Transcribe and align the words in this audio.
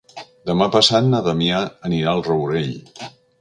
Demà 0.49 0.67
passat 0.75 1.05
na 1.09 1.19
Damià 1.27 1.59
anirà 1.91 2.17
al 2.17 2.25
Rourell. 2.29 2.73